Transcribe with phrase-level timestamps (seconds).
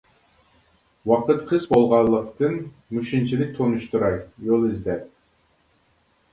[1.11, 2.57] ۋاقىت قىس بولغانلىقتىن
[2.97, 4.19] مۇشۇنچىلىك تونۇشتۇراي
[4.51, 5.09] يول ئىزدەپ!